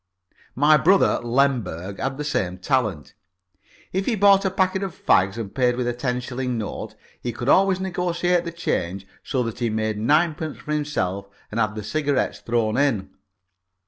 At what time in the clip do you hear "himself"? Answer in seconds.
10.73-11.29